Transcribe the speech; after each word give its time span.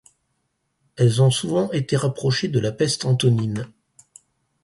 Elles 0.95 1.21
ont 1.21 1.29
souvent 1.29 1.71
été 1.73 1.95
rapprochées 1.95 2.47
de 2.47 2.57
la 2.59 2.71
peste 2.71 3.05
antonine. 3.05 3.67